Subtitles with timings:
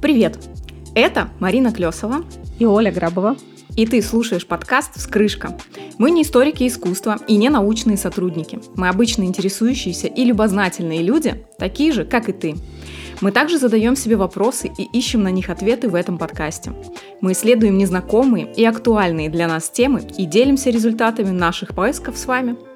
[0.00, 0.38] Привет!
[0.94, 2.24] Это Марина Клесова
[2.60, 3.36] и Оля Грабова.
[3.76, 5.58] И ты слушаешь подкаст «Вскрышка».
[5.98, 8.60] Мы не историки искусства и не научные сотрудники.
[8.76, 12.54] Мы обычно интересующиеся и любознательные люди, такие же, как и ты.
[13.20, 16.72] Мы также задаем себе вопросы и ищем на них ответы в этом подкасте.
[17.20, 22.56] Мы исследуем незнакомые и актуальные для нас темы и делимся результатами наших поисков с вами–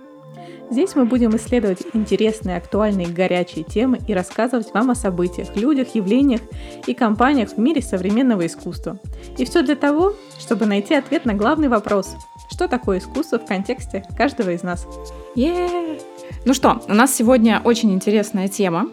[0.73, 6.41] Здесь мы будем исследовать интересные, актуальные, горячие темы и рассказывать вам о событиях, людях, явлениях
[6.87, 8.99] и компаниях в мире современного искусства.
[9.39, 12.17] И все для того, чтобы найти ответ на главный вопрос–
[12.53, 14.87] что такое искусство в контексте каждого из нас?
[15.35, 16.01] Yeah.
[16.45, 18.91] Ну что, у нас сегодня очень интересная тема.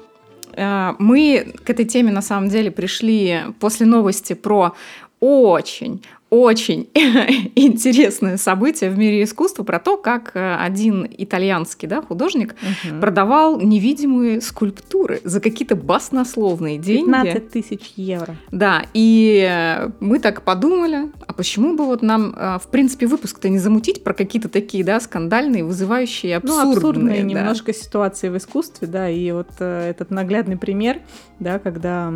[0.54, 4.74] Э, мы к этой теме на самом деле пришли после новости про
[5.20, 6.90] очень, очень
[7.56, 13.00] интересное событие в мире искусства про то, как э, один итальянский да, художник угу.
[13.00, 17.06] продавал невидимые скульптуры за какие-то баснословные деньги.
[17.06, 18.36] 15 тысяч евро.
[18.52, 23.50] Да, и э, мы так подумали, а почему бы вот нам, э, в принципе, выпуск-то
[23.50, 26.66] не замутить про какие-то такие, да, скандальные, вызывающие абсурдные.
[26.66, 27.28] Ну, абсурдные да.
[27.28, 31.00] немножко ситуации в искусстве, да, и вот этот наглядный пример,
[31.40, 32.14] да, когда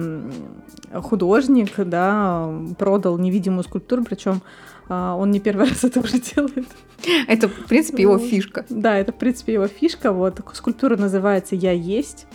[0.94, 4.42] художник, да, продал невидимую скульптуру причем
[4.90, 6.68] а, он не первый раз это уже делает.
[7.28, 8.66] Это, в принципе, его фишка.
[8.70, 10.12] Да, это, в принципе, его фишка.
[10.12, 12.28] Вот скульптура называется «Я есть».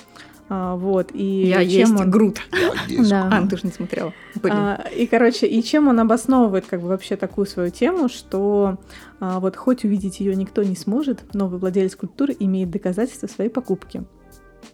[0.50, 2.10] А, вот, и я чем есть он...
[2.10, 2.40] Грут.
[3.08, 3.28] Да.
[3.30, 4.14] А, ты же не смотрела.
[4.44, 8.78] А, и, короче, и чем он обосновывает как бы вообще такую свою тему, что
[9.20, 14.04] а, вот хоть увидеть ее никто не сможет, новый владелец скульптуры имеет доказательства своей покупки.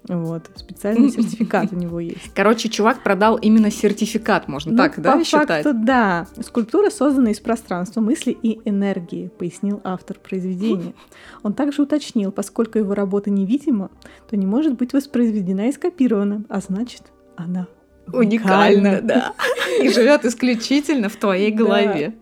[0.08, 2.32] Вот, специальный сертификат у него есть.
[2.34, 5.64] Короче, чувак продал именно сертификат, можно ну, так, да, по считать?
[5.64, 6.26] Факту, да.
[6.40, 10.94] Скульптура создана из пространства, мысли и энергии, пояснил автор произведения.
[11.42, 13.90] Он также уточнил, поскольку его работа невидима,
[14.28, 17.04] то не может быть воспроизведена и скопирована, а значит,
[17.36, 17.66] она
[18.12, 19.34] уникальна, да.
[19.80, 22.14] И живет исключительно в твоей голове.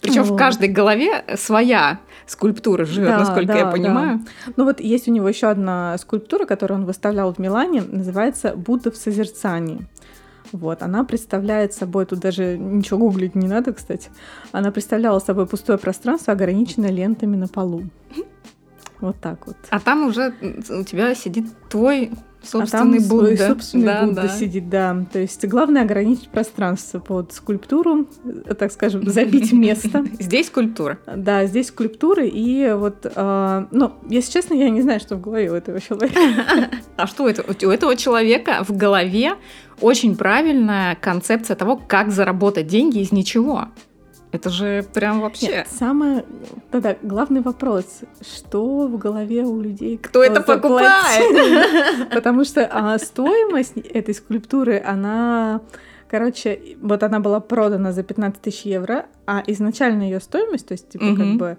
[0.00, 0.34] Причем вот.
[0.34, 4.18] в каждой голове своя скульптура живет, да, насколько да, я понимаю.
[4.18, 4.52] Да.
[4.56, 8.90] Ну вот есть у него еще одна скульптура, которую он выставлял в Милане, называется Будда
[8.90, 9.86] в созерцании.
[10.52, 14.10] Вот, она представляет собой, тут даже ничего гуглить не надо, кстати,
[14.52, 17.84] она представляла собой пустое пространство, ограниченное лентами на полу.
[19.00, 19.56] Вот так вот.
[19.70, 20.34] А там уже
[20.70, 22.10] у тебя сидит твой
[22.46, 23.36] собственный а там Будда.
[23.36, 24.28] Свой собственный да, Будда да.
[24.28, 25.04] сидит, да.
[25.12, 28.06] То есть главное ограничить пространство под скульптуру,
[28.58, 30.04] так скажем, забить место.
[30.18, 30.98] Здесь скульптура.
[31.06, 32.28] Да, здесь скульптуры.
[32.28, 36.20] И вот, э, ну, если честно, я не знаю, что в голове у этого человека.
[36.96, 37.24] А что?
[37.24, 39.34] У этого человека в голове
[39.80, 43.68] очень правильная концепция того, как заработать деньги из ничего.
[44.36, 45.48] Это же прям вообще...
[45.48, 46.24] Нет, самое...
[46.70, 49.96] Тогда главный вопрос, что в голове у людей...
[49.98, 52.10] Кто, кто это покупает?
[52.14, 55.60] Потому что а, стоимость этой скульптуры, она...
[56.08, 60.88] Короче, вот она была продана за 15 тысяч евро, а изначально ее стоимость, то есть,
[60.90, 61.58] типа, как бы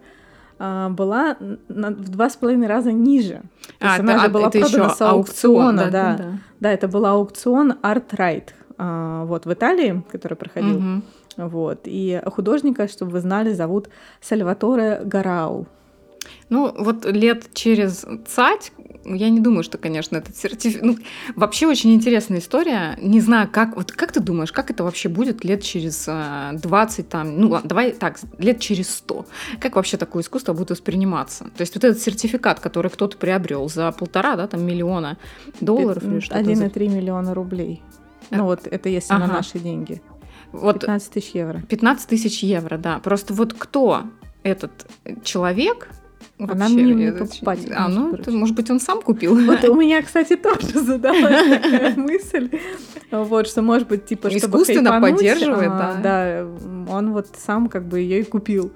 [0.60, 3.42] а, была в два с половиной раза ниже.
[3.80, 6.18] То а, есть она же была это продана с аукциона, аукцион, да, да.
[6.18, 6.40] да.
[6.60, 10.78] Да, это был аукцион Art Right, а, вот в Италии, который проходил.
[10.78, 11.02] Угу.
[11.38, 11.82] Вот.
[11.86, 13.90] И художника, чтобы вы знали, зовут
[14.22, 15.68] Сальваторе Гарау.
[16.50, 18.72] Ну, вот лет через цать,
[19.06, 20.84] я не думаю, что, конечно, этот сертификат...
[20.84, 20.98] Ну,
[21.36, 22.98] вообще очень интересная история.
[23.02, 23.76] Не знаю, как...
[23.76, 27.40] Вот как ты думаешь, как это вообще будет лет через 20, э, там...
[27.40, 29.26] Ну, давай так, лет через 100.
[29.60, 31.46] Как вообще такое искусство будет восприниматься?
[31.46, 35.18] То есть вот этот сертификат, который кто-то приобрел за полтора, да, там, миллиона
[35.62, 36.40] долларов или что-то.
[36.42, 37.82] 1,3 миллиона рублей.
[38.30, 39.28] Ну, вот это если ага.
[39.28, 40.02] на наши деньги.
[40.62, 41.62] Вот 15 тысяч евро.
[41.68, 43.00] 15 тысяч евро, да.
[43.00, 44.04] Просто вот кто
[44.44, 44.72] этот
[45.24, 45.90] человек,
[46.40, 47.62] Вообще, Она мне не покупать.
[47.76, 49.36] А, ну, это, может быть, он сам купил.
[49.44, 52.52] Вот у меня, кстати, тоже задалась такая мысль.
[53.10, 56.02] Вот, что, может быть, типа, чтобы Искусственно поддерживает, а, да.
[56.04, 58.72] Да, он вот сам как бы ее и купил.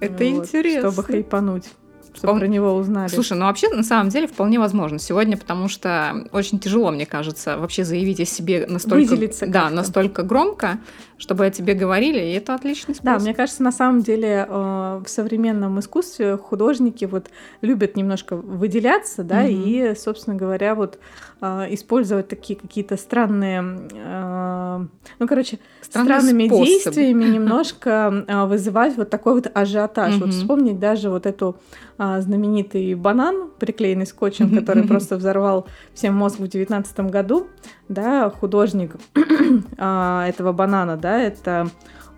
[0.00, 0.90] Это интересно.
[0.90, 1.66] Чтобы хайпануть
[2.14, 3.08] чтобы про него узнали.
[3.08, 7.58] Слушай, ну вообще на самом деле вполне возможно сегодня, потому что очень тяжело, мне кажется,
[7.58, 10.78] вообще заявить о себе настолько, Выделиться да, настолько громко,
[11.16, 13.18] чтобы о тебе говорили, и это отличный способ.
[13.18, 17.28] Да, мне кажется, на самом деле э, в современном искусстве художники вот
[17.60, 19.92] любят немножко выделяться, да, mm-hmm.
[19.92, 20.98] и, собственно говоря, вот
[21.40, 24.86] э, использовать такие какие-то странные, э,
[25.18, 26.66] ну, короче, Странные странными способы.
[26.66, 30.14] действиями немножко вызывать вот такой вот ажиотаж.
[30.14, 30.20] Mm-hmm.
[30.20, 31.56] Вот вспомнить даже вот эту
[31.96, 37.46] знаменитый банан, приклеенный скотчем, который просто взорвал всем мозг в девятнадцатом году,
[37.88, 38.96] да, художник
[39.78, 41.68] этого банана, да, это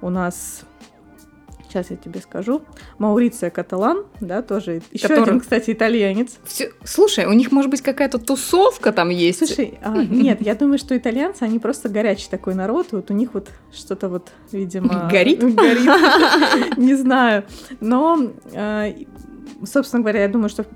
[0.00, 0.64] у нас
[1.68, 2.62] Сейчас я тебе скажу.
[2.98, 5.24] Мауриция Каталан, да, тоже еще Который...
[5.24, 6.38] один, кстати, итальянец.
[6.44, 6.70] Все...
[6.84, 9.38] Слушай, у них может быть какая-то тусовка там есть.
[9.38, 13.34] Слушай, а, нет, я думаю, что итальянцы, они просто горячий такой народ, вот у них
[13.34, 15.08] вот что-то вот, видимо...
[15.10, 15.40] Горит?
[15.40, 16.76] Горит.
[16.78, 17.44] Не знаю.
[17.80, 18.94] Но а,
[19.64, 20.66] собственно говоря, я думаю, что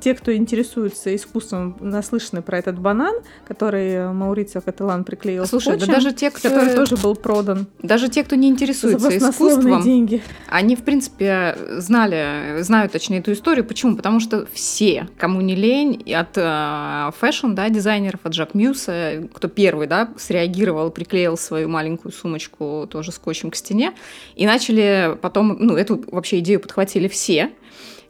[0.00, 3.14] те, кто интересуется искусством, наслышаны про этот банан,
[3.46, 6.48] который Маурицио Каталан приклеил Слушай, скотчем, да даже те, кто...
[6.48, 7.66] который тоже был продан.
[7.82, 10.22] Даже те, кто не интересуется искусством, деньги.
[10.48, 13.64] они, в принципе, знали, знают, точнее, эту историю.
[13.64, 13.96] Почему?
[13.96, 19.86] Потому что все, кому не лень, от э, фэшн, да, дизайнеров, от Жакмюса, кто первый,
[19.86, 23.92] да, среагировал, приклеил свою маленькую сумочку тоже скотчем к стене,
[24.34, 27.50] и начали потом, ну, эту вообще идею подхватили все,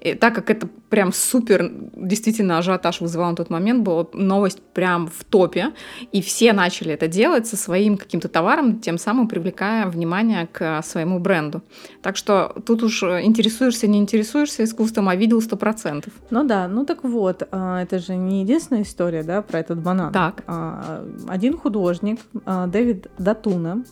[0.01, 5.07] и так как это прям супер, действительно, ажиотаж вызывал на тот момент, была новость прям
[5.07, 5.73] в топе,
[6.11, 11.19] и все начали это делать со своим каким-то товаром, тем самым привлекая внимание к своему
[11.19, 11.63] бренду.
[12.03, 16.13] Так что тут уж интересуешься, не интересуешься искусством, а видел сто процентов.
[16.31, 20.13] Ну да, ну так вот, а, это же не единственная история, да, про этот банан.
[20.13, 20.43] Так.
[20.47, 23.85] А, один художник, а, Дэвид Датуна,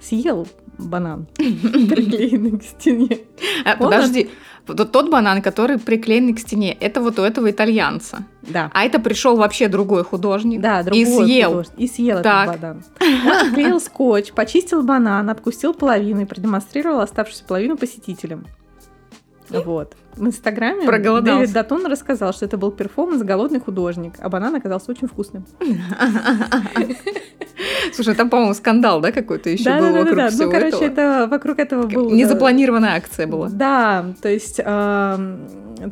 [0.00, 0.48] съел
[0.78, 3.18] банан, приклеенный к стене.
[3.78, 4.30] Подожди,
[4.66, 8.24] вот тот банан, который приклеенный к стене, это вот у этого итальянца.
[8.42, 8.70] Да.
[8.72, 10.60] А это пришел вообще другой художник.
[10.60, 11.50] Да, другой и съел.
[11.50, 12.48] Художник, и съел так.
[12.48, 12.84] этот банан.
[13.00, 18.46] Он отклеил скотч, почистил банан, откусил половину и продемонстрировал оставшуюся половину посетителям.
[19.48, 19.94] Вот.
[20.16, 20.86] В Инстаграме
[21.22, 25.46] Дэвид Датон рассказал, что это был перформанс «Голодный художник», а банан оказался очень вкусным.
[27.92, 30.84] Слушай, там, по-моему, скандал, да, какой-то еще да, был да, вокруг да, всего Ну, короче,
[30.84, 32.10] это вокруг этого был...
[32.10, 33.48] Незапланированная акция была.
[33.48, 35.38] Да, то есть э,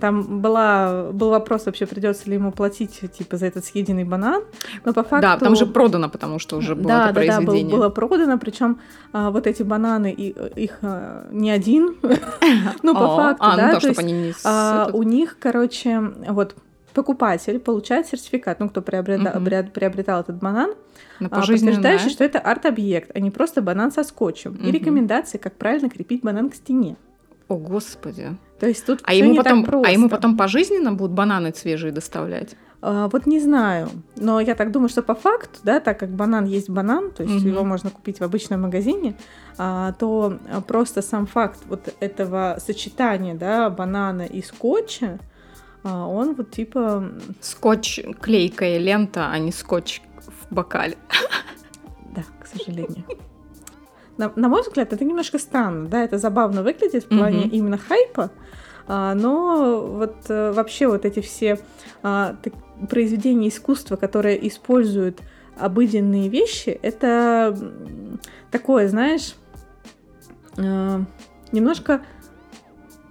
[0.01, 4.43] там была, был вопрос вообще, придется ли ему платить, типа, за этот съеденный банан,
[4.85, 5.23] но по факту...
[5.23, 7.65] Да, там же продано, потому что уже было да, это да, произведение.
[7.65, 8.79] Да, да, было продано, причем
[9.13, 11.97] э, вот эти бананы, их э, не один,
[12.83, 14.03] ну, по факту, а, да, то есть
[14.45, 16.57] а, у них, короче, вот
[16.95, 19.71] покупатель получает сертификат, ну, кто приобретал, угу.
[19.73, 20.75] приобретал этот банан,
[21.21, 24.53] а, подтверждающий, что это арт-объект, а не просто банан со скотчем.
[24.53, 24.65] Угу.
[24.65, 26.97] И рекомендации, как правильно крепить банан к стене.
[27.49, 28.37] О, господи.
[28.61, 32.57] То есть тут а ему потом, А ему потом пожизненно будут бананы свежие доставлять?
[32.83, 36.47] А, вот не знаю, но я так думаю, что по факту, да, так как банан
[36.47, 37.49] есть банан, то есть угу.
[37.49, 39.17] его можно купить в обычном магазине,
[39.59, 45.19] а, то просто сам факт вот этого сочетания, да, банана и скотча,
[45.83, 47.13] а, он вот типа...
[47.41, 50.01] Скотч, клейкая лента, а не скотч
[50.49, 50.97] в бокале.
[52.15, 53.05] Да, к сожалению.
[54.17, 57.51] На, на мой взгляд, это немножко странно, да, это забавно выглядит в плане mm-hmm.
[57.51, 58.31] именно хайпа,
[59.15, 61.61] но вот а, вообще вот эти все
[62.03, 62.37] а,
[62.89, 65.21] произведения искусства, которые используют
[65.57, 67.57] обыденные вещи, это
[68.51, 69.37] такое, знаешь,
[70.59, 71.03] а,
[71.53, 72.03] немножко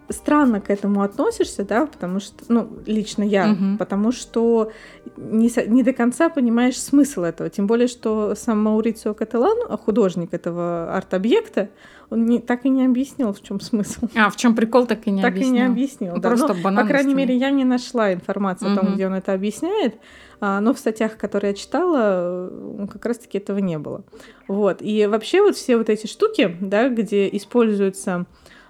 [0.10, 3.78] странно к этому относишься, да, потому что, ну, лично я, угу.
[3.78, 4.72] потому что
[5.16, 7.50] не, не до конца понимаешь смысл этого.
[7.50, 11.70] Тем более, что сам Маурицио Каталан, художник этого арт-объекта,
[12.10, 14.08] он не, так и не объяснил, в чем смысл.
[14.16, 15.54] А, в чем прикол, так и не так объяснил.
[15.54, 16.30] Так и не объяснил, ну, да.
[16.30, 19.96] Просто Но, по крайней мере, я не нашла информацию о том, где он это объясняет.
[20.42, 22.52] А, но в статьях, которые я читала,
[22.92, 24.04] как раз-таки этого не было.
[24.48, 24.82] Вот.
[24.82, 28.26] И вообще вот все вот эти штуки, да, где используются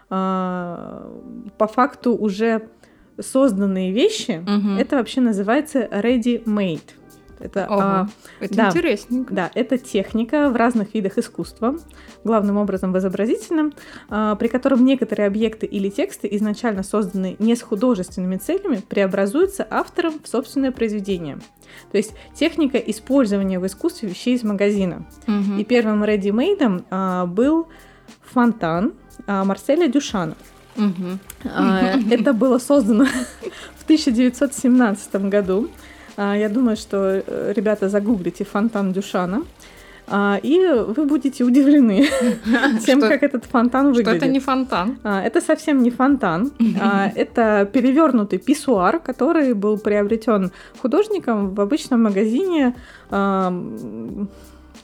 [0.10, 1.10] а,
[1.58, 2.68] по факту уже
[3.20, 4.80] созданные вещи, угу.
[4.80, 6.99] это вообще называется ready-made.
[7.40, 8.08] Это, а,
[8.40, 9.34] это да, интересненько.
[9.34, 11.78] Да, это техника в разных видах искусства,
[12.24, 13.74] главным образом в изобразительном,
[14.10, 20.20] а, при котором некоторые объекты или тексты, изначально созданные не с художественными целями, преобразуются автором
[20.22, 21.40] в собственное произведение.
[21.92, 25.06] То есть техника использования в искусстве вещей из магазина.
[25.28, 25.60] Угу.
[25.60, 27.68] И первым ready-made а, был
[28.24, 28.94] фонтан,
[29.28, 30.36] а, Марселя Дюшана.
[30.76, 31.20] Угу.
[32.12, 33.06] Это было создано
[33.78, 35.70] в 1917 году.
[36.20, 39.44] А, я думаю, что э, ребята загуглите фонтан Дюшана.
[40.44, 42.08] И вы будете удивлены
[42.86, 44.08] тем, как этот фонтан выглядит.
[44.08, 44.98] Что это не фонтан?
[45.04, 46.52] Это совсем не фонтан.
[47.16, 52.74] Это перевернутый писсуар, который был приобретен художником в обычном магазине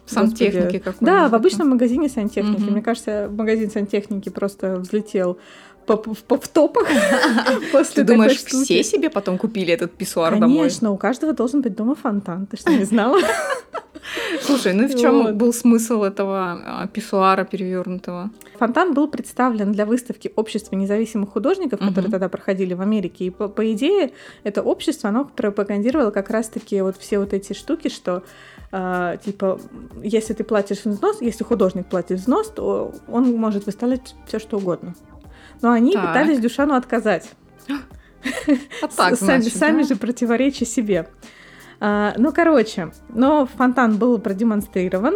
[0.05, 2.61] Сантехники какой Да, в обычном магазине сантехники.
[2.61, 2.71] Угу.
[2.71, 5.39] Мне кажется, магазин сантехники просто взлетел
[5.87, 6.87] в топах
[7.71, 10.57] после Ты думаешь, все себе потом купили этот писсуар домой?
[10.57, 12.45] Конечно, у каждого должен быть дома фонтан.
[12.47, 13.19] Ты что, не знала?
[14.41, 15.35] Слушай, ну в чем вот.
[15.35, 18.29] был смысл этого а, писсуара перевернутого?
[18.59, 21.89] Фонтан был представлен для выставки Общества независимых художников, угу.
[21.89, 23.25] которые тогда проходили в Америке.
[23.25, 24.11] И по, по идее,
[24.43, 28.23] это общество, оно пропагандировало как раз-таки вот все вот эти штуки, что
[28.71, 29.59] э, типа,
[30.03, 34.95] если ты платишь взнос, если художник платит взнос, то он может выставлять все что угодно.
[35.61, 36.07] Но они так.
[36.07, 37.31] пытались Дюшану отказать.
[38.81, 39.89] А так, сами, значит, сами да?
[39.89, 41.09] же противоречия себе.
[41.79, 45.13] А, ну, короче, но фонтан был продемонстрирован,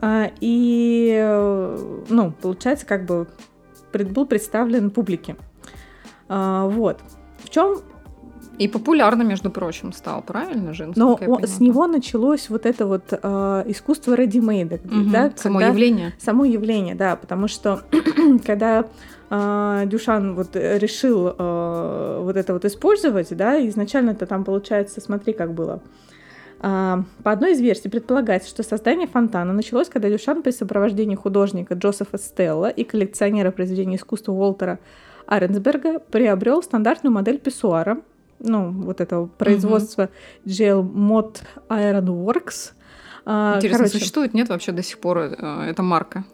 [0.00, 3.28] а, и, э, ну, получается, как бы
[3.92, 5.36] был представлен публике.
[6.28, 7.00] А, вот.
[7.44, 7.80] В чем
[8.60, 10.92] и популярно, между прочим, стал, правильно же?
[10.94, 15.32] Но он, с него началось вот это вот э, искусство редимейда, угу, да?
[15.34, 16.12] Само когда, явление.
[16.18, 17.80] Само явление, да, потому что
[18.46, 18.84] когда
[19.30, 25.32] э, Дюшан вот решил э, вот это вот использовать, да, изначально это там получается, смотри,
[25.32, 25.80] как было.
[26.60, 32.18] По одной из версий предполагается, что создание фонтана началось, когда Дюшан при сопровождении художника Джозефа
[32.18, 34.78] Стелла и коллекционера произведений искусства Уолтера
[35.24, 38.02] Аренсберга приобрел стандартную модель писсуара,
[38.40, 40.10] ну, вот этого производства.
[40.44, 42.72] GL Mod Iron Works.
[43.24, 46.24] А, интересно, Короче, существует, нет вообще до сих пор э, эта марка?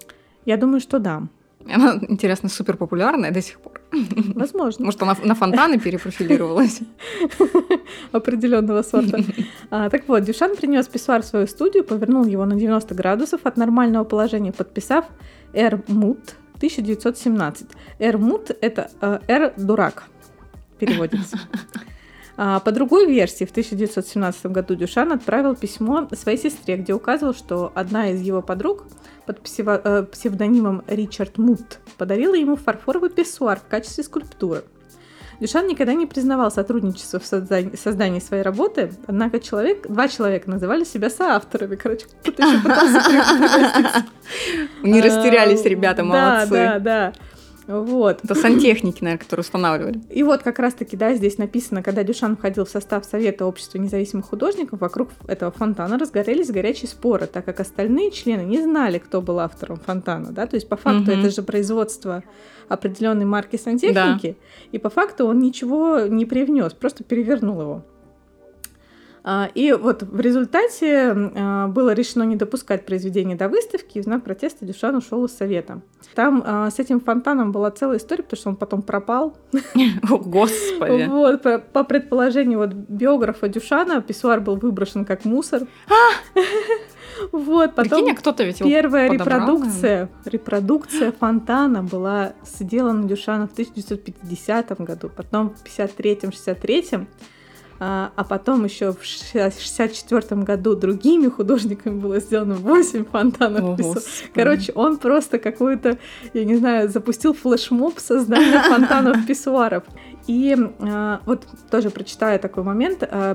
[0.44, 1.24] Я думаю, что да.
[1.72, 3.80] Она, интересно, супер популярная до сих пор.
[4.34, 4.84] Возможно.
[4.84, 6.80] Может, она на фонтаны перепрофилировалась?
[8.12, 9.18] Определенного сорта.
[9.70, 13.56] А, так вот, Дюшан принес писсуар в свою студию, повернул его на 90 градусов от
[13.56, 15.04] нормального положения, подписав
[15.54, 15.82] «Р.
[15.88, 17.66] Мут» 1917.
[17.98, 18.18] «Р.
[18.18, 19.52] Мут»— это э, «Р.
[19.56, 20.04] Дурак»
[20.78, 21.38] переводится.
[22.38, 27.72] А, по другой версии, в 1917 году Дюшан отправил письмо своей сестре, где указывал, что
[27.74, 28.84] одна из его подруг
[29.26, 34.64] под э, псевдонимом Ричард Мут подарила ему фарфоровый писсуар в качестве скульптуры.
[35.40, 40.84] Дюшан никогда не признавал сотрудничество в создании, создании своей работы, однако человек, два человека называли
[40.84, 41.76] себя соавторами.
[41.76, 44.06] Короче, кто-то еще пытался
[44.82, 46.50] Не растерялись ребята, молодцы.
[46.50, 47.12] Да, да, да.
[47.66, 48.24] Вот.
[48.24, 50.00] Это сантехники, наверное, которые устанавливали.
[50.10, 54.26] И вот как раз-таки, да, здесь написано, когда Дюшан входил в состав Совета общества независимых
[54.26, 59.40] художников, вокруг этого фонтана разгорелись горячие споры, так как остальные члены не знали, кто был
[59.40, 61.20] автором фонтана, да, то есть по факту угу.
[61.20, 62.22] это же производство
[62.68, 64.68] определенной марки сантехники, да.
[64.72, 67.84] и по факту он ничего не привнес, просто перевернул его.
[69.28, 74.04] А, и вот в результате а, было решено не допускать произведение до выставки, и в
[74.04, 75.80] знак протеста Дюшан ушел из совета.
[76.14, 79.36] Там а, с этим фонтаном была целая история, потому что он потом пропал.
[80.08, 81.08] О, Господи!
[81.08, 81.42] Вот,
[81.72, 85.62] по предположению вот биографа Дюшана, писсуар был выброшен как мусор.
[87.32, 95.10] Вот, потом Прикинь, кто-то ведь первая репродукция, репродукция фонтана была сделана Дюшана в 1950 году,
[95.16, 97.08] потом в 53-м, 63-м
[97.78, 103.80] а, а потом еще в 64 году другими художниками было сделано 8 фонтанов.
[103.80, 103.94] О,
[104.34, 105.98] Короче, он просто какой-то,
[106.32, 109.84] я не знаю, запустил флешмоб создания фонтанов писсуаров.
[110.26, 113.34] И э, вот тоже прочитаю такой момент, э,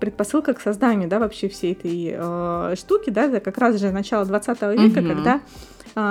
[0.00, 4.24] предпосылка к созданию, да, вообще всей этой э, штуки, да, это как раз же начало
[4.24, 5.08] 20 века, угу.
[5.08, 5.40] когда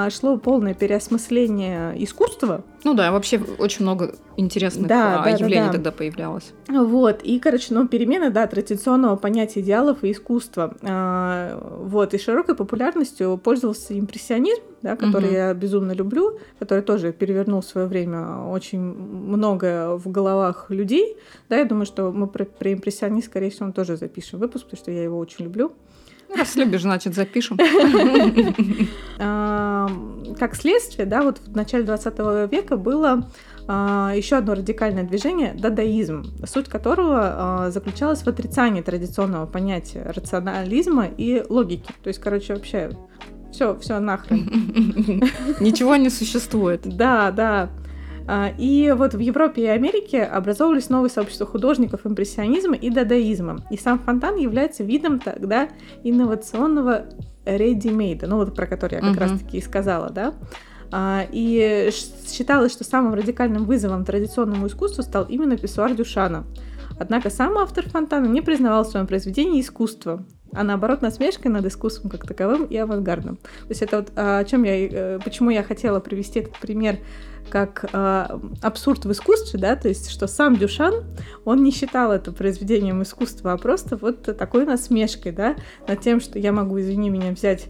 [0.10, 2.64] шло полное переосмысление искусства.
[2.84, 5.74] Ну да, вообще очень много интересных да, а, да, явлений да, да.
[5.74, 6.54] тогда появлялось.
[6.68, 10.76] Вот, и, короче, ну, перемены, да, традиционного понятия идеалов и искусства.
[10.82, 15.36] А, вот, и широкой популярностью пользовался импрессионизм, да, который угу.
[15.36, 21.16] я безумно люблю, который тоже перевернул в свое время очень многое в головах людей.
[21.48, 24.92] Да, я думаю, что мы про, про импрессионизм, скорее всего, тоже запишем выпуск, потому что
[24.92, 25.74] я его очень люблю.
[26.34, 27.58] Раз любишь, значит, запишем.
[30.38, 33.30] Как следствие, да, вот в начале 20 века было
[33.68, 41.06] а, еще одно радикальное движение– дадаизм, суть которого а, заключалась в отрицании традиционного понятия рационализма
[41.06, 41.92] и логики.
[42.04, 42.92] То есть, короче, вообще
[43.52, 44.46] все, все нахрен.
[45.60, 46.82] Ничего не существует.
[46.84, 47.70] Да, да.
[48.28, 53.60] А, и вот в Европе и Америке образовывались новые сообщества художников импрессионизма и дадаизма.
[53.70, 55.70] И сам фонтан является видом тогда
[56.04, 57.06] инновационного
[57.46, 59.20] ready-made, ну вот про который я как uh-huh.
[59.20, 60.34] раз-таки и сказала, да.
[60.92, 61.90] А, и
[62.28, 66.46] считалось, что самым радикальным вызовом традиционному искусству стал именно писсуар Дюшана.
[66.98, 72.10] Однако сам автор фонтана не признавал в своем произведении искусство, а наоборот насмешкой над искусством
[72.10, 73.36] как таковым и авангардным.
[73.38, 77.00] То есть это вот а, о чем я, э, почему я хотела привести этот пример
[77.50, 81.04] как э, абсурд в искусстве, да, то есть что сам Дюшан,
[81.44, 85.56] он не считал это произведением искусства, а просто вот такой насмешкой, да,
[85.88, 87.68] над тем, что я могу, извини меня, взять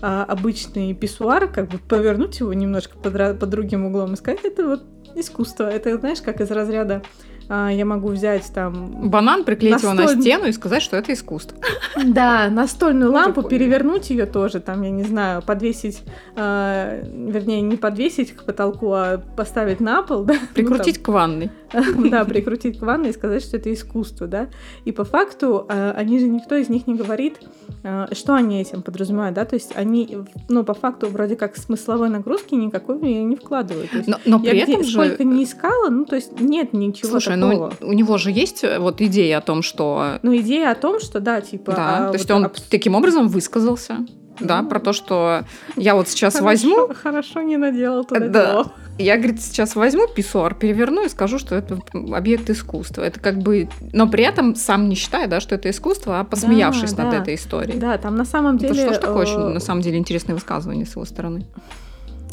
[0.00, 4.66] э, обычный писсуар, как бы повернуть его немножко под, под другим углом и сказать, это
[4.66, 7.02] вот искусство, это, знаешь, как из разряда
[7.48, 9.08] я могу взять там...
[9.08, 9.96] Банан, приклеить настоль...
[9.96, 11.58] его на стену и сказать, что это искусство.
[12.04, 16.02] Да, настольную лампу, перевернуть ее тоже, там, я не знаю, подвесить,
[16.36, 20.26] э, вернее, не подвесить к потолку, а поставить на пол.
[20.54, 21.50] Прикрутить ну, там, к ванной.
[22.10, 24.48] да, прикрутить к ванной и сказать, что это искусство, да.
[24.84, 27.40] И по факту э, они же никто из них не говорит,
[27.82, 29.44] э, что они этим подразумевают, да.
[29.44, 33.92] То есть они, ну, по факту вроде как смысловой нагрузки никакой не вкладывают.
[33.92, 34.92] Есть, но, но при я этом где, же...
[34.92, 37.72] сколько не искала, ну, то есть нет ничего Слушай, такого.
[37.80, 40.18] ну у него же есть вот идея о том, что...
[40.22, 41.72] Ну, идея о том, что, да, типа...
[41.72, 44.06] Да, а, то есть вот он абс- таким образом высказался.
[44.40, 45.44] Да, про то, что
[45.76, 48.46] я вот сейчас Хорошо- возьму, Хорошо не наделал туда Да.
[48.46, 48.72] дело.
[48.98, 51.78] я, говорит, сейчас возьму писсуар, переверну и скажу, что это
[52.14, 53.02] объект искусства.
[53.02, 53.68] Это как бы...
[53.92, 57.18] Но при этом сам не считая, да, что это искусство, а посмеявшись Да, над да.
[57.22, 57.78] этой историей.
[57.78, 58.84] Да, там на самом Это деле...
[58.86, 61.46] что ж такое э, очень, на самом деле, интересное высказывание с его стороны.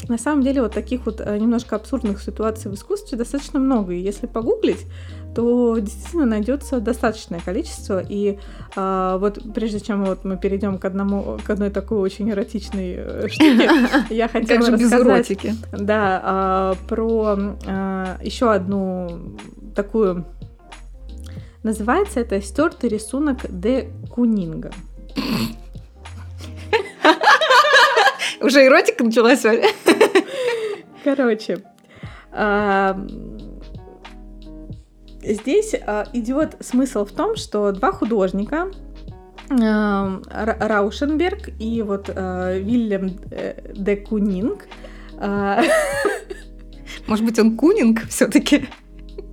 [0.08, 3.92] На самом деле вот таких вот э, немножко абсурдных ситуаций в искусстве достаточно много.
[3.92, 4.86] И если погуглить,
[5.34, 8.02] то действительно найдется достаточное количество.
[8.06, 8.38] И
[8.74, 13.28] а, вот прежде чем вот мы перейдем к одному, к одной такой очень эротичной э,
[13.28, 13.70] штуке,
[14.10, 15.54] я хотела Как же без эротики?
[15.72, 17.36] да, а, про
[18.22, 19.36] еще одну
[19.74, 20.24] такую
[21.66, 24.70] Называется это стертый рисунок де Кунинга.
[28.40, 29.44] Уже эротика началась?
[31.02, 31.64] Короче,
[32.30, 32.96] а,
[35.34, 38.68] здесь а, идет смысл в том, что два художника
[39.48, 40.22] Ра-
[40.58, 44.66] Раушенберг и вот а, Вильям э, де Кунинг
[47.06, 48.68] Может быть, он Кунинг все-таки?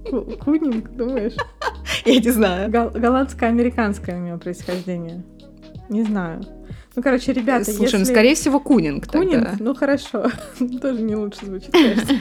[0.10, 1.34] Ку- Кунинг, думаешь?
[2.06, 2.72] Я не знаю.
[2.72, 5.24] Гол- Голландско-американское у него происхождение.
[5.90, 6.42] Не знаю.
[6.96, 8.14] Ну, короче, ребята, Слушай, ну, если...
[8.14, 9.46] скорее всего, Кунинг Кунинг?
[9.46, 9.56] тогда.
[9.60, 10.28] Ну хорошо,
[10.82, 12.14] тоже не лучше звучит, кажется.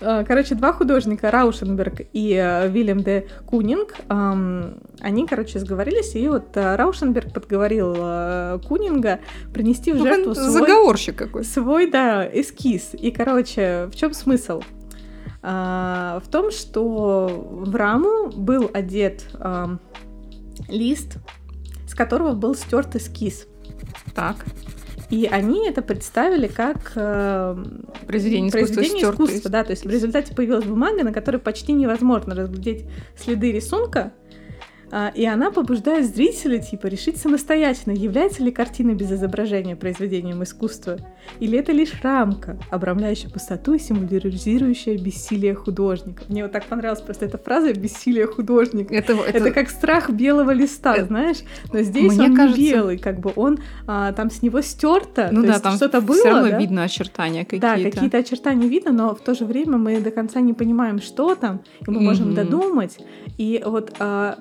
[0.00, 6.56] А, Короче, два художника, Раушенберг и э, Вильям де Кунинг, они, короче, сговорились, и вот
[6.56, 9.20] э, Раушенберг подговорил э, Кунинга
[9.52, 11.44] принести в Ну, жертву свой, Заговорщик какой.
[11.44, 12.90] свой, да, эскиз.
[12.94, 14.62] И, короче, в чем смысл?
[15.42, 19.24] А, В том, что в раму был одет
[20.68, 21.18] лист,
[21.86, 23.46] с которого был стерт эскиз.
[24.14, 24.36] Так.
[25.08, 27.64] И они это представили как э,
[28.06, 32.34] Произведение искусства произведение искусства, да, то есть в результате появилась бумага, на которой почти невозможно
[32.34, 34.12] разглядеть следы рисунка,
[35.14, 40.98] и она побуждает зрителя, типа, решить самостоятельно, является ли картина без изображения произведением искусства,
[41.40, 46.22] или это лишь рамка, обрамляющая пустоту и символизирующая бессилие художника.
[46.28, 48.94] Мне вот так понравилась просто эта фраза «бессилие художника».
[48.94, 51.38] Это, Это, как страх белого листа, Это- знаешь?
[51.72, 55.28] Но здесь Мне он кажется- не белый, как бы он а, там с него стерто,
[55.32, 56.58] Ну то да, есть там что-то было, все равно да?
[56.58, 57.76] видно очертания какие-то.
[57.76, 61.34] Да, какие-то очертания видно, но в то же время мы до конца не понимаем, что
[61.34, 62.34] там, и мы можем Мгм.
[62.36, 62.98] додумать.
[63.38, 64.38] И вот а,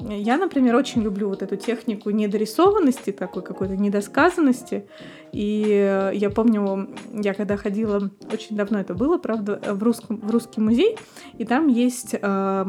[0.00, 4.88] я, например, очень люблю вот эту технику недорисованности, такой какой-то недосказанности.
[5.32, 10.30] И э, я помню, я когда ходила, очень давно это было, правда, в, русском, в
[10.30, 10.96] русский музей,
[11.36, 12.66] и там есть а,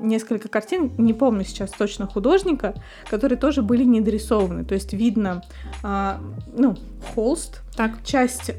[0.00, 2.74] несколько картин, не помню сейчас точно художника,
[3.08, 4.64] которые тоже были недорисованы.
[4.64, 5.42] То есть видно,
[5.82, 6.20] а,
[6.56, 6.76] ну,
[7.14, 8.52] холст, Так, часть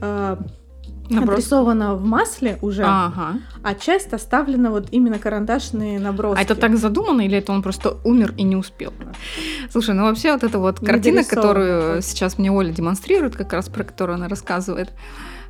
[1.10, 1.39] а, наброс.
[1.39, 3.39] отрисована в масле уже, Ага.
[3.63, 6.39] а часть оставлена вот именно карандашные наброски.
[6.39, 8.94] А это так задумано или это он просто умер и не успел?
[9.72, 12.02] Слушай, ну вообще вот эта вот картина, которую да.
[12.02, 14.91] сейчас мне Оля демонстрирует, как раз про которую она рассказывает,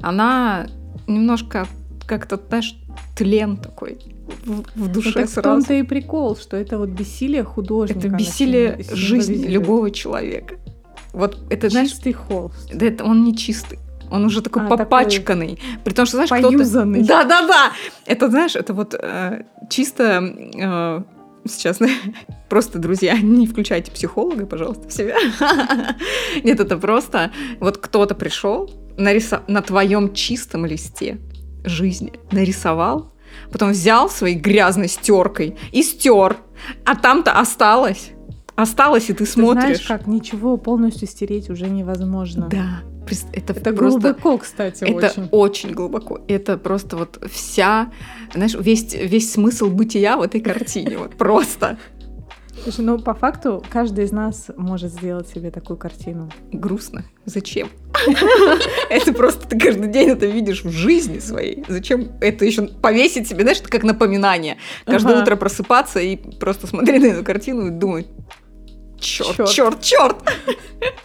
[0.01, 0.67] она
[1.07, 1.67] немножко
[2.05, 2.75] как-то, знаешь,
[3.17, 3.97] тлен такой
[4.45, 5.41] в, в Ну, душе так в сразу.
[5.49, 8.07] том-то и прикол, что это вот бессилие художника.
[8.07, 10.55] Это бессилие жизни любого человека.
[11.13, 12.69] Вот это, знаешь, Чистый холст.
[12.73, 13.79] да это он не чистый.
[14.11, 15.59] Он уже такой А, такой попачканный.
[15.83, 16.85] При том, что, знаешь, кто-то...
[16.85, 17.71] Да-да-да!
[18.05, 20.33] Это, знаешь, это вот э, чисто...
[20.55, 21.01] э,
[21.47, 21.79] сейчас,
[22.49, 25.15] просто, друзья, не включайте психолога, пожалуйста, в себя.
[26.43, 27.31] Нет, это просто...
[27.59, 31.17] Вот кто-то пришел на твоем чистом листе
[31.63, 33.11] жизни, нарисовал,
[33.51, 36.37] потом взял своей грязной стеркой и стер,
[36.85, 38.11] а там-то осталось.
[38.55, 39.63] Осталось, и ты Ты смотришь.
[39.63, 42.47] знаешь, как ничего полностью стереть уже невозможно.
[42.49, 42.83] Да,
[43.33, 43.99] это, Это просто...
[43.99, 45.29] глубоко, кстати, Это очень.
[45.31, 45.71] очень.
[45.71, 46.19] глубоко.
[46.27, 47.91] Это просто вот вся,
[48.33, 50.97] знаешь, весь, весь смысл бытия в этой картине.
[50.97, 51.77] Вот просто
[52.63, 56.31] Слушай, ну, по факту, каждый из нас может сделать себе такую картину.
[56.51, 57.03] грустно.
[57.25, 57.69] Зачем?
[58.89, 61.63] Это просто ты каждый день это видишь в жизни своей.
[61.67, 64.57] Зачем это еще повесить себе, знаешь, это как напоминание.
[64.85, 68.07] Каждое утро просыпаться и просто смотреть на эту картину и думать,
[68.99, 69.49] черт, Чёрт.
[69.51, 70.15] черт, черт.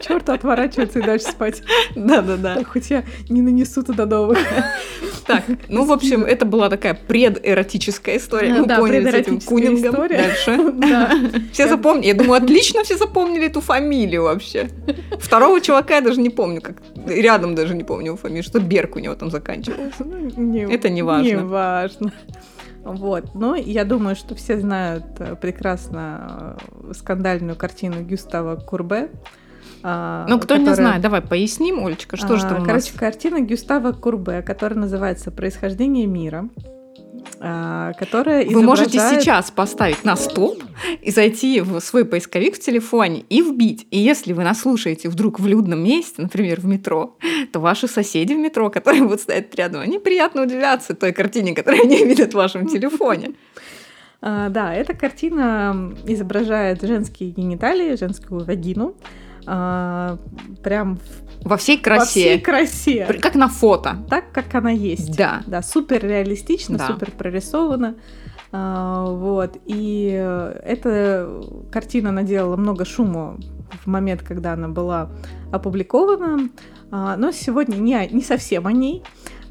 [0.00, 1.62] Черт, отворачиваться и дальше спать.
[1.94, 2.62] Да-да-да.
[2.64, 4.38] Хоть я не нанесу туда новых.
[5.26, 8.54] Так, ну, в общем, это была такая предэротическая история.
[8.54, 10.08] Ну Мы поняли с этим кунингом.
[10.08, 10.72] Дальше.
[10.80, 11.12] Да.
[11.52, 12.06] Все запомнили.
[12.08, 14.70] Я думаю, отлично все запомнили эту фамилию вообще.
[15.18, 16.76] Второго чувака я даже не помню, как
[17.06, 20.04] рядом даже не помню его фамилию, что Берг у него там заканчивался.
[20.04, 21.26] Ну, Это не важно.
[21.26, 22.12] Не важно.
[22.84, 23.34] Вот.
[23.34, 29.10] Но я думаю, что все знают э, прекрасно э, скандальную картину Гюстава Курбе.
[29.82, 30.66] А, ну, кто которая...
[30.66, 35.30] не знает, давай поясним, Олечка, что а, же там Короче, картина Гюстава Курбе, которая называется
[35.30, 36.48] «Происхождение мира».
[37.40, 40.62] А, которая Вы можете сейчас поставить на стоп
[41.00, 43.86] и зайти в свой поисковик в телефоне и вбить.
[43.90, 47.16] И если вы нас слушаете вдруг в людном месте, например, в метро,
[47.52, 51.82] то ваши соседи в метро, которые будут стоять рядом, они приятно удивятся той картине, которую
[51.82, 53.32] они видят в вашем телефоне.
[54.22, 58.94] А, да, эта картина изображает женские гениталии, женскую вагину.
[59.46, 60.18] А,
[60.62, 60.98] прям
[61.42, 62.00] во всей красе.
[62.00, 63.06] Во всей красе.
[63.20, 63.96] Как на фото.
[64.08, 65.16] Так, как она есть.
[65.16, 65.42] Да.
[65.46, 66.86] Да, супер реалистично, да.
[66.86, 67.96] супер прорисовано.
[68.52, 69.56] А, вот.
[69.66, 70.08] И
[70.64, 73.38] эта картина наделала много шума
[73.84, 75.10] в момент, когда она была
[75.52, 76.50] опубликована.
[76.90, 79.02] А, но сегодня не, не совсем о ней.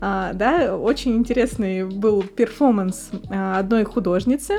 [0.01, 4.53] А, да, очень интересный был перформанс а, одной художницы,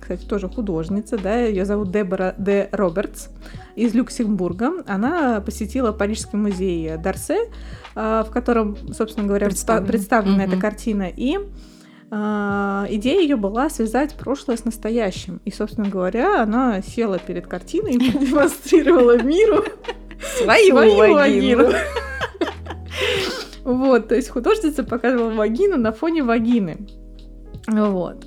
[0.00, 3.28] кстати, тоже художница, да, ее зовут Дебора Де Робертс
[3.74, 4.84] из Люксембурга.
[4.86, 7.50] Она посетила Парижский музей Дарсе,
[7.94, 10.52] а, в котором, собственно говоря, представлена, представлена угу.
[10.52, 11.38] эта картина, и
[12.08, 15.40] идея ее была связать прошлое с настоящим.
[15.44, 19.64] И, собственно говоря, она села перед картиной и продемонстрировала миру
[20.38, 20.76] свою
[21.14, 21.72] вагину.
[23.66, 26.86] Вот, то есть художница показывала вагину на фоне вагины.
[27.66, 28.24] Вот.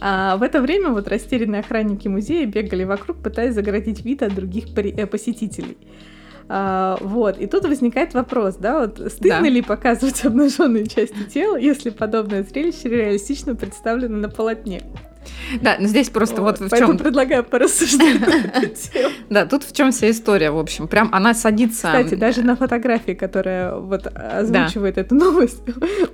[0.00, 4.66] А в это время вот растерянные охранники музея бегали вокруг, пытаясь загородить вид от других
[4.76, 5.76] э, посетителей.
[6.48, 9.48] А, вот, и тут возникает вопрос, да, вот стыдно да.
[9.48, 14.82] ли показывать обнаженные части тела, если подобное зрелище реалистично представлено на полотне?
[15.60, 16.98] Да, но здесь просто вот, вот в чем.
[16.98, 18.18] предлагаю порассуждать
[19.30, 20.88] Да, тут в чем вся история, в общем.
[20.88, 21.88] Прям она садится.
[21.88, 25.60] Кстати, даже на фотографии, которая вот озвучивает эту новость,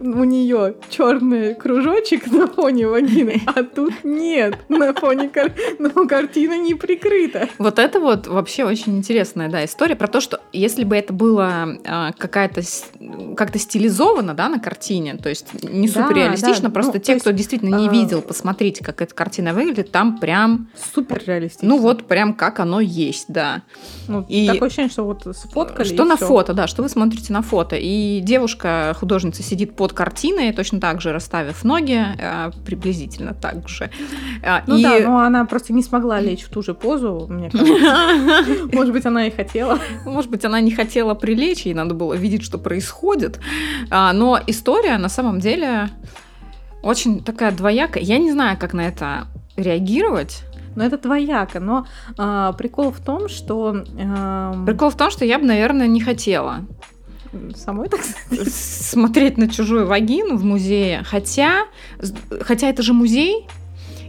[0.01, 4.59] у нее черный кружочек на фоне вагины, а тут нет.
[4.69, 5.31] На фоне
[5.79, 7.49] ну, картина не прикрыта.
[7.59, 11.79] Вот это вот вообще очень интересная, да, история про то, что если бы это было
[11.85, 12.63] а, какая-то
[13.37, 17.77] как-то стилизовано, да, на картине, то есть не супер реалистично, просто ну, те, кто действительно
[17.77, 20.69] не а, видел, посмотрите, как эта картина выглядит, там прям...
[20.95, 21.69] Супер реалистично.
[21.69, 23.63] Ну вот прям как оно есть, да.
[24.09, 26.27] Ну, и такое ощущение, что вот сфоткали Что на всё.
[26.27, 27.77] фото, да, что вы смотрите на фото.
[27.77, 33.91] И девушка, художница, сидит под картиной, точно так же расставив ноги, э, приблизительно так же.
[34.43, 34.83] Э, ну и...
[34.83, 38.67] да, но она просто не смогла лечь в ту же позу, мне кажется.
[38.73, 39.79] Может быть, она и хотела.
[40.05, 43.41] Может быть, она не хотела прилечь, ей надо было видеть, что происходит.
[43.91, 45.91] А, но история на самом деле
[46.85, 48.03] очень такая двоякая.
[48.03, 50.43] Я не знаю, как на это реагировать.
[50.77, 51.61] Но это двояко.
[51.61, 51.87] Но
[52.19, 53.85] э, прикол в том, что...
[53.97, 56.67] Э, прикол в том, что я бы, наверное, не хотела.
[57.57, 58.01] Самой так
[58.49, 61.03] Смотреть на чужую вагину в музее.
[61.05, 61.67] Хотя,
[62.41, 63.47] хотя это же музей,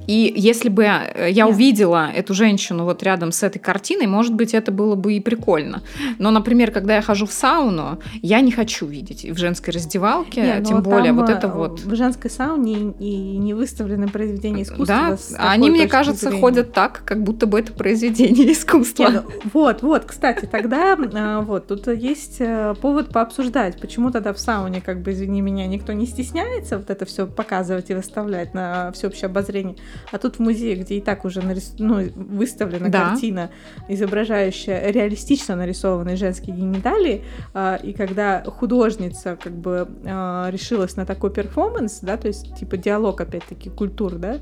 [0.08, 4.54] и если бы э, я увидела эту женщину вот рядом с этой картиной, может быть,
[4.54, 5.84] это было бы и прикольно.
[6.20, 10.66] Но, например, когда я хожу в сауну, я не хочу видеть в женской раздевалке, не,
[10.66, 11.80] тем более вот это э, вот.
[11.82, 15.18] В женской сауне и не выставлены произведения искусства.
[15.38, 16.42] Да, они, мне кажется, зрения.
[16.42, 19.04] ходят так, как будто бы это произведение искусства.
[19.10, 22.42] Нет, ну, вот, вот, кстати, тогда э, вот тут есть
[22.82, 27.06] повод пообсуждать, почему тогда в сауне, как бы, извини меня, никто не стесняется вот это
[27.06, 29.76] все показывать и выставлять на всеобщее обозрение,
[30.12, 31.76] а тут в музее, где и так уже нарис...
[31.78, 33.10] ну, выставлена да.
[33.10, 33.52] картина,
[33.88, 41.32] изображающая реалистично нарисованные женские гениталии, а, и когда художница как бы а, решилась на такой
[41.32, 44.38] перформанс, да, то есть типа диалог опять-таки культур, да.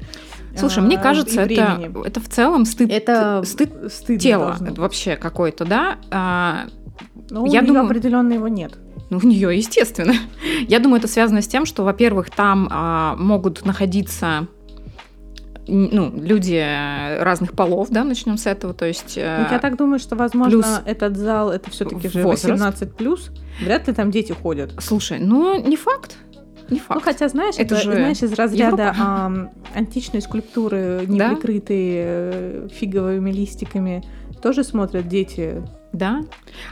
[0.56, 5.98] Слушай, мне а, кажется, это, это в целом стыд, это стыд тела вообще какой-то, да.
[6.12, 6.66] А,
[7.30, 8.78] ну, я думаю, определенно его нет.
[9.10, 10.14] Ну, у нее, естественно.
[10.68, 14.48] Я думаю, это связано с тем, что, во-первых, там а, могут находиться
[15.68, 16.62] ну, люди
[17.22, 19.16] разных полов, да, начнем с этого, то есть...
[19.16, 23.32] Ну, я так думаю, что, возможно, плюс этот зал, это все таки же 18+, плюс.
[23.62, 24.74] вряд ли там дети ходят.
[24.80, 26.18] Слушай, ну, не факт.
[26.70, 26.96] Не факт.
[26.96, 29.32] Ну, хотя, знаешь, это, это же знаешь, из разряда а,
[29.76, 32.12] античной скульптуры, неприкрытые да?
[32.22, 34.04] Э, фиговыми листиками,
[34.42, 35.62] тоже смотрят дети.
[35.92, 36.22] Да?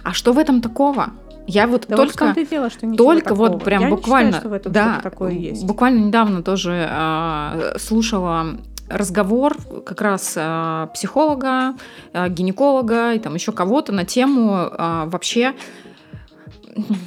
[0.03, 1.11] А что в этом такого?
[1.47, 3.49] Я вот да только, вот дело, что только такого.
[3.49, 5.65] вот прям Я буквально, не считаю, что в этом да, такое есть.
[5.65, 8.57] буквально недавно тоже э, слушала
[8.91, 11.75] разговор как раз э, психолога,
[12.13, 15.53] э, гинеколога и там еще кого-то на тему э, вообще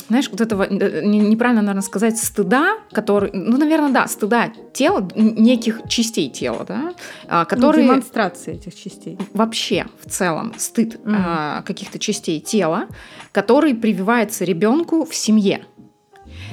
[0.09, 6.29] знаешь, вот этого неправильно, наверное, сказать стыда, который, ну, наверное, да, стыда тела, неких частей
[6.29, 6.95] тела, да,
[7.29, 7.87] ну, которые...
[7.87, 9.19] Ну, демонстрации этих частей.
[9.33, 11.15] Вообще, в целом, стыд mm-hmm.
[11.17, 12.89] а, каких-то частей тела,
[13.33, 15.65] который прививается ребенку в семье.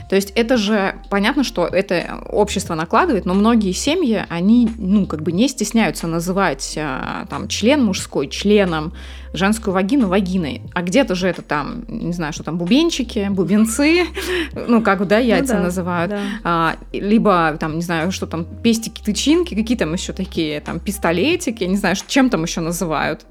[0.09, 5.21] То есть это же понятно, что это общество накладывает, но многие семьи, они, ну, как
[5.21, 8.93] бы не стесняются называть а, там член мужской членом,
[9.33, 10.61] женскую вагину вагиной.
[10.73, 14.05] А где-то же это там, не знаю, что там, бубенчики, бубенцы,
[14.67, 16.11] ну, как, да, яйца ну, да, называют.
[16.11, 16.21] Да.
[16.43, 21.63] А, либо там, не знаю, что там, пестики, тычинки, какие там еще такие, там, пистолетики,
[21.63, 23.25] не знаю, чем там еще называют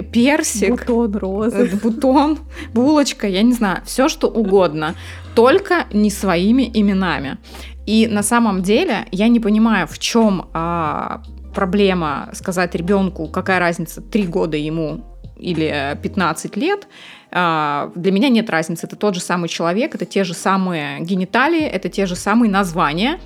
[0.00, 2.38] персик, бутон розы, э, бутон,
[2.72, 4.94] булочка, я не знаю, все что угодно,
[5.34, 7.38] только не своими именами.
[7.86, 11.22] И на самом деле я не понимаю, в чем а,
[11.54, 15.04] проблема сказать ребенку, какая разница, три года ему
[15.36, 16.86] или 15 лет,
[17.30, 18.86] а, для меня нет разницы.
[18.86, 23.18] Это тот же самый человек, это те же самые гениталии, это те же самые названия,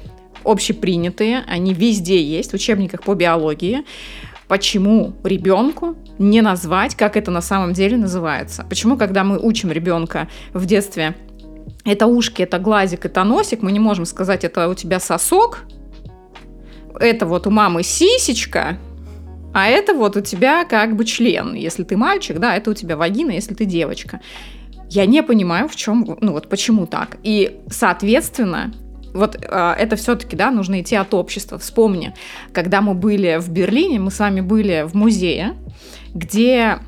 [0.45, 3.85] общепринятые, они везде есть в учебниках по биологии.
[4.49, 8.65] Почему ребенку не назвать, как это на самом деле называется?
[8.69, 11.17] Почему, когда мы учим ребенка в детстве,
[11.85, 15.65] это ушки, это глазик, это носик, мы не можем сказать, это у тебя сосок,
[16.99, 18.79] это вот у мамы сисечка,
[19.53, 21.55] а это вот у тебя как бы член.
[21.55, 24.21] Если ты мальчик, да, это у тебя вагина, если ты девочка.
[24.89, 27.17] Я не понимаю, в чем, ну вот почему так.
[27.23, 28.73] И, соответственно,
[29.17, 31.59] вот э, это все-таки, да, нужно идти от общества.
[31.59, 32.15] Вспомни,
[32.53, 35.55] когда мы были в Берлине, мы с вами были в музее,
[36.15, 36.79] где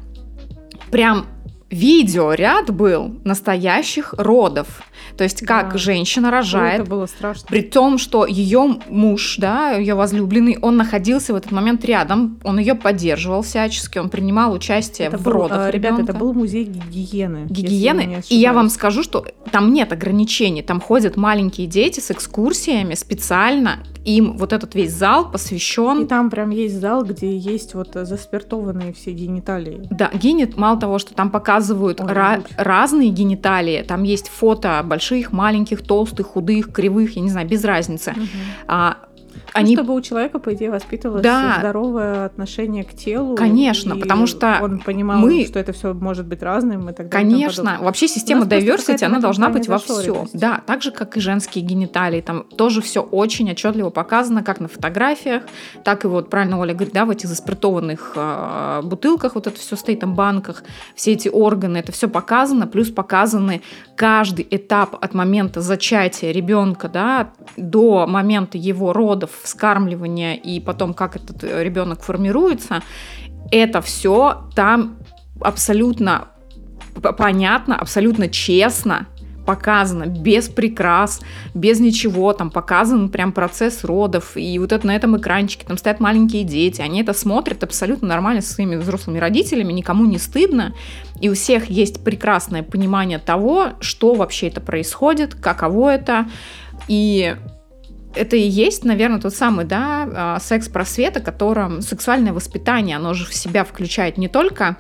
[0.91, 1.27] прям
[1.71, 4.83] видеоряд был настоящих родов.
[5.17, 5.79] То есть как да.
[5.79, 6.83] женщина рожает.
[6.83, 7.47] Это было страшно.
[7.49, 12.59] При том, что ее муж, да, ее возлюбленный, он находился в этот момент рядом, он
[12.59, 15.59] ее поддерживал всячески, он принимал участие это в был, родах.
[15.59, 17.47] А, ребята, это был музей гигиены.
[17.49, 18.23] Гигиены.
[18.29, 20.63] И я вам скажу, что там нет ограничений.
[20.63, 23.81] Там ходят маленькие дети с экскурсиями специально.
[24.05, 26.05] Им вот этот весь зал посвящен.
[26.05, 29.87] И там прям есть зал, где есть вот заспиртованные все гениталии.
[29.91, 31.58] Да, генит, мало того, что там показывают
[32.01, 37.49] Ой, ra- разные гениталии, там есть фото больших, маленьких, толстых, худых, кривых, я не знаю,
[37.49, 38.13] без разницы.
[38.13, 38.27] Угу.
[38.69, 38.97] А,
[39.55, 39.75] ну, они...
[39.75, 41.57] чтобы у человека, по идее, воспитывалось да.
[41.59, 43.35] здоровое отношение к телу.
[43.35, 45.45] Конечно, потому что он понимал, мы...
[45.47, 47.31] что это все может быть разным и так далее.
[47.31, 50.29] Конечно, вообще система diversity, она должна быть во всем.
[50.33, 52.21] Да, так же, как и женские гениталии.
[52.21, 55.43] Там тоже все очень отчетливо показано, как на фотографиях,
[55.85, 59.77] так и вот, правильно Оля говорит, да, в этих заспиртованных э, бутылках, вот это все
[59.77, 60.63] стоит, там, банках,
[60.95, 63.63] все эти органы, это все показано, плюс показаны
[63.97, 71.17] каждый этап от момента зачатия ребенка, да, до момента его родов, вскармливания и потом, как
[71.17, 72.83] этот э, ребенок формируется,
[73.51, 74.99] это все там
[75.41, 76.29] абсолютно
[77.17, 79.07] понятно, абсолютно честно
[79.47, 81.23] показано, без прикрас,
[81.55, 86.01] без ничего, там показан прям процесс родов, и вот это на этом экранчике, там стоят
[86.01, 90.75] маленькие дети, они это смотрят абсолютно нормально со своими взрослыми родителями, никому не стыдно,
[91.19, 96.27] и у всех есть прекрасное понимание того, что вообще это происходит, каково это,
[96.87, 97.35] и
[98.15, 103.27] это и есть, наверное, тот самый, да, а, секс-просвет, о котором сексуальное воспитание, оно же
[103.27, 104.77] в себя включает не только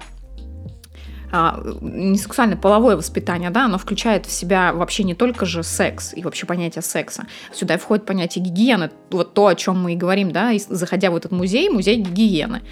[1.80, 6.22] не сексуальное, половое воспитание, да, оно включает в себя вообще не только же секс и
[6.22, 7.26] вообще понятие секса.
[7.52, 11.16] Сюда входит понятие гигиены, вот то, о чем мы и говорим, да, и заходя в
[11.16, 12.62] этот музей, музей гигиены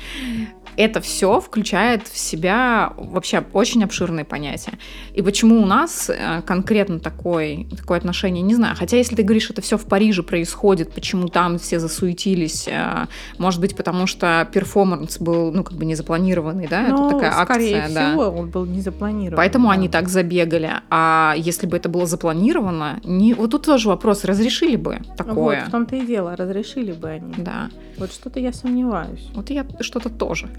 [0.77, 4.75] это все включает в себя вообще очень обширные понятия.
[5.15, 8.77] И почему у нас э, конкретно такой, такое отношение, не знаю.
[8.79, 13.07] Хотя если ты говоришь, это все в Париже происходит, почему там все засуетились, э,
[13.39, 17.45] может быть, потому что перформанс был, ну, как бы не запланированный, да, ну, это такая
[17.45, 18.46] скорее акция, всего, да.
[18.47, 19.37] Он был не запланирован.
[19.37, 19.75] Поэтому да.
[19.75, 20.71] они так забегали.
[20.91, 23.35] А если бы это было запланировано, не...
[23.35, 25.61] вот тут тоже вопрос, разрешили бы такое?
[25.61, 27.35] Вот, в том-то и дело, разрешили бы они.
[27.39, 27.69] Да.
[27.99, 29.29] Вот что-то я сомневаюсь.
[29.35, 30.49] Вот я что-то тоже.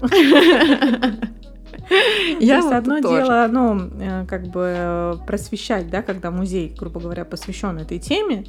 [2.40, 7.78] Я вот одно дело, ну, э, как бы просвещать, да, когда музей, грубо говоря, посвящен
[7.78, 8.44] этой теме,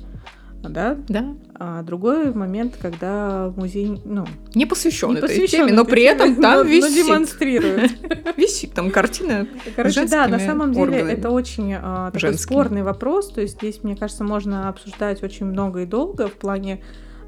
[0.62, 0.98] да?
[1.08, 1.36] Да.
[1.56, 4.26] А другой момент, когда музей, ну...
[4.56, 7.06] Не посвящен этой посвящен теме, но при этом там висит.
[7.06, 7.92] демонстрирует.
[8.38, 13.42] Висит там картина Короче, да, на самом деле это очень а, такой спорный вопрос, то
[13.42, 16.82] есть здесь, мне кажется, можно обсуждать очень много и долго в плане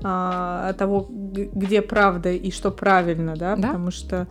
[0.04, 3.68] а, того, где правда и что правильно, да, да?
[3.68, 4.28] потому что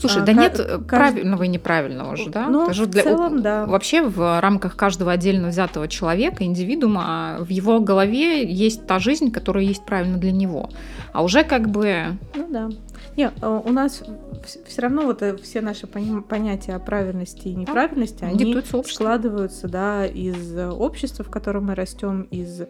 [0.00, 0.86] Слушай, а, да нет кажд...
[0.86, 2.48] правильного и неправильного же, да?
[2.48, 3.02] Ну, в для...
[3.02, 3.66] целом, да.
[3.66, 9.30] Вообще в рамках каждого отдельно взятого человека, индивидуума, а, в его голове есть та жизнь,
[9.30, 10.70] которая есть правильно для него.
[11.12, 12.16] А уже как бы...
[12.34, 12.70] Ну да.
[13.16, 14.02] Не, э, у нас
[14.66, 20.56] все равно вот э, все наши понятия о правильности и неправильности, они складываются, да, из
[20.56, 22.62] общества, в котором мы растем, из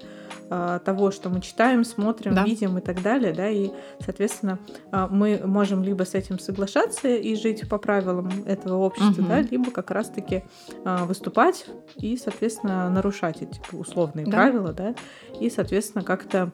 [0.53, 2.43] а, того, что мы читаем, смотрим, да.
[2.43, 4.59] видим и так далее, да, и, соответственно,
[4.91, 9.29] а, мы можем либо с этим соглашаться и жить по правилам этого общества, угу.
[9.29, 10.43] да, либо как раз-таки
[10.85, 14.33] а, выступать и, соответственно, нарушать эти условные да.
[14.33, 14.97] правила, да,
[15.39, 16.51] и, соответственно, как-то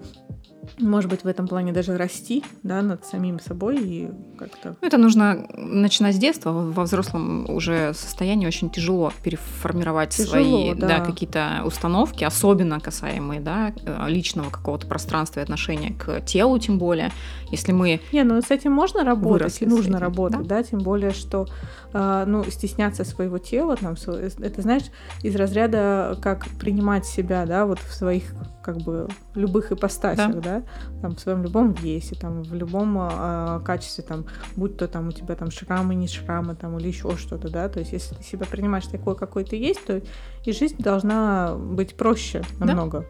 [0.78, 4.76] может быть, в этом плане даже расти да, над самим собой и как-то...
[4.80, 6.50] Это нужно начинать с детства.
[6.50, 10.86] Во взрослом уже состоянии очень тяжело переформировать тяжело, свои да.
[10.86, 16.78] Да, какие-то установки, особенно касаемые да, э, личного какого-то пространства и отношения к телу, тем
[16.78, 17.10] более.
[17.50, 18.00] Если мы...
[18.12, 20.56] Не, ну с этим можно работать, и нужно работать, да?
[20.56, 21.46] да, тем более, что
[21.92, 24.84] э, ну, стесняться своего тела, там, это, знаешь,
[25.22, 30.55] из разряда, как принимать себя, да, вот в своих как бы любых ипостасях, да, да
[31.02, 35.12] там в своем любом весе, там в любом э, качестве, там, будь то там у
[35.12, 38.46] тебя там шрамы, не шрамы, там, или еще что-то, да, то есть если ты себя
[38.46, 40.00] принимаешь такой, какой ты есть, то
[40.44, 43.06] и жизнь должна быть проще намного.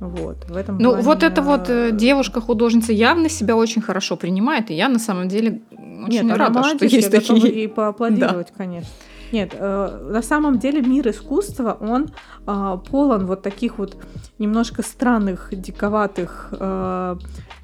[0.00, 0.06] Да?
[0.06, 1.04] Вот, в этом ну, плане...
[1.04, 5.62] вот эта вот э, девушка-художница явно себя очень хорошо принимает, и я на самом деле
[5.70, 7.64] очень Нет, рада, что есть такие.
[7.64, 8.54] И поаплодировать, да.
[8.56, 8.90] конечно.
[9.32, 12.10] Нет, э, на самом деле мир искусства, он
[12.46, 13.96] э, полон вот таких вот
[14.38, 17.16] немножко странных, диковатых э,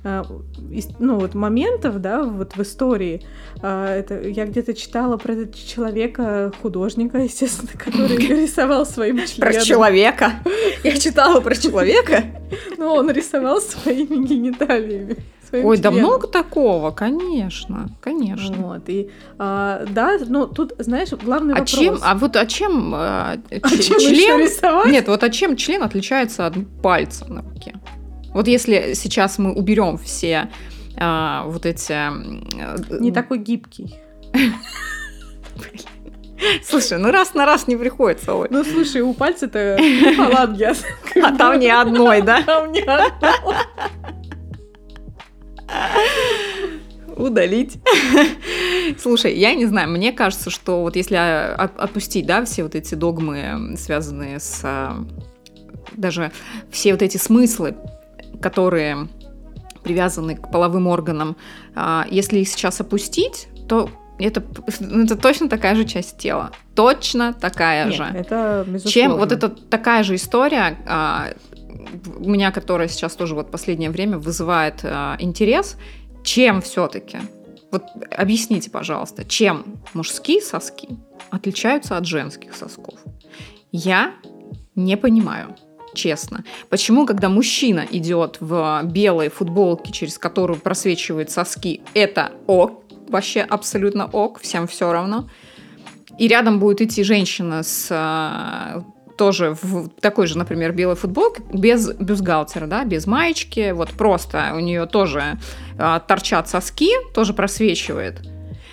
[0.04, 0.22] э,
[0.98, 3.22] ну, вот моментов, да, вот в истории.
[3.62, 9.52] Э, это, я где-то читала про человека, художника, естественно, который рисовал своим членом.
[9.52, 10.32] Про человека?
[10.82, 12.24] Я читала про человека?
[12.76, 15.16] Ну, он рисовал своими гениталиями
[15.52, 15.94] своим Ой, членом.
[15.94, 18.56] да много такого, конечно, конечно.
[18.56, 21.70] Вот, и, а, да, ну, тут, знаешь, главный а вопрос.
[21.70, 24.90] Чем, а вот а чем, а, а чем член...
[24.90, 27.74] Нет, вот а чем член отличается от пальца на руке?
[28.32, 30.48] Вот если сейчас мы уберем все
[30.96, 31.92] а, вот эти...
[31.92, 33.94] Э, Не такой гибкий.
[36.64, 38.48] Слушай, ну раз на раз не приходится, Оль.
[38.50, 39.78] Ну, слушай, у пальца-то
[40.16, 40.64] фаланги.
[41.22, 42.42] А там ни одной, да?
[42.42, 43.30] Там ни одной.
[47.16, 47.78] Удалить.
[48.98, 53.76] Слушай, я не знаю, мне кажется, что вот если отпустить, да, все вот эти догмы,
[53.76, 55.04] связанные с а,
[55.96, 56.32] даже
[56.70, 57.76] все вот эти смыслы,
[58.40, 59.08] которые
[59.82, 61.36] привязаны к половым органам,
[61.74, 64.42] а, если их сейчас опустить, то это,
[64.80, 66.52] это точно такая же часть тела.
[66.74, 68.04] Точно такая Нет, же.
[68.04, 71.30] Это Чем вот это такая же история, а,
[72.16, 75.76] у меня, которая сейчас тоже вот последнее время вызывает э, интерес,
[76.24, 77.18] чем все-таки?
[77.70, 80.88] Вот объясните, пожалуйста, чем мужские соски
[81.30, 82.98] отличаются от женских сосков?
[83.70, 84.14] Я
[84.74, 85.56] не понимаю
[85.94, 86.44] честно.
[86.68, 94.06] Почему, когда мужчина идет в белой футболке, через которую просвечивают соски, это ок, вообще абсолютно
[94.06, 95.28] ок, всем все равно.
[96.18, 98.82] И рядом будет идти женщина с э,
[99.16, 104.60] тоже в такой же, например, белой футболке, без бюстгальтера, да, без маечки, вот просто у
[104.60, 105.38] нее тоже
[105.78, 108.20] э, торчат соски, тоже просвечивает.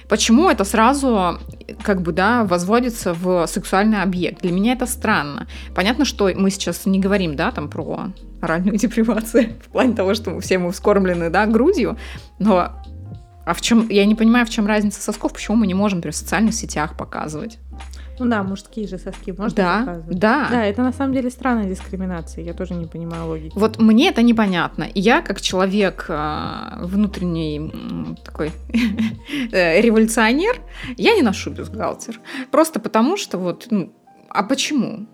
[0.09, 1.37] Почему это сразу
[1.83, 4.41] как бы, да, возводится в сексуальный объект?
[4.41, 5.47] Для меня это странно.
[5.75, 8.07] Понятно, что мы сейчас не говорим, да, там про
[8.41, 11.97] оральную депривацию, в плане того, что все мы вскормлены, да, грудью,
[12.39, 12.71] но
[13.45, 16.13] а в чем, я не понимаю, в чем разница сосков, почему мы не можем, например,
[16.13, 17.57] в социальных сетях показывать?
[18.19, 20.19] Ну да, мужские же соски можно да, показывать.
[20.19, 20.65] Да, да.
[20.65, 23.53] это на самом деле странная дискриминация, я тоже не понимаю логики.
[23.55, 24.87] Вот мне это непонятно.
[24.93, 27.71] Я как человек э, внутренний
[28.23, 28.51] такой
[29.51, 30.59] э, революционер,
[30.97, 32.19] я не ношу бюстгальтер.
[32.51, 33.93] Просто потому что вот, ну,
[34.29, 35.07] а почему?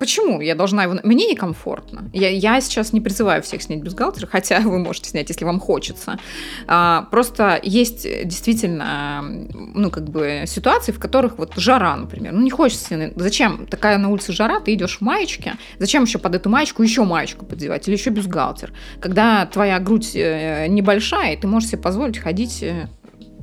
[0.00, 0.96] Почему я должна его...
[1.04, 2.08] Мне некомфортно.
[2.14, 6.18] Я, я сейчас не призываю всех снять бюстгальтер, хотя вы можете снять, если вам хочется.
[6.66, 9.20] А, просто есть действительно,
[9.52, 12.32] ну, как бы ситуации, в которых вот жара, например.
[12.32, 13.12] Ну, не хочется...
[13.14, 17.04] Зачем такая на улице жара, ты идешь в маечке, зачем еще под эту маечку еще
[17.04, 18.72] маечку подевать или еще бюстгальтер?
[19.00, 22.88] Когда твоя грудь э, небольшая, ты можешь себе позволить ходить э,